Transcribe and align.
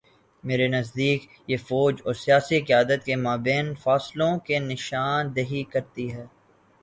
میرے 0.43 0.67
نزدیک 0.67 1.21
یہ 1.47 1.57
فوج 1.67 2.01
اور 2.05 2.13
سیاسی 2.13 2.59
قیادت 2.61 3.05
کے 3.05 3.15
مابین 3.15 3.73
فاصلوں 3.75 4.33
کی 4.39 4.59
نشان 4.59 5.35
دہی 5.35 5.63
کرتی 5.63 6.11
ہے۔ 6.13 6.25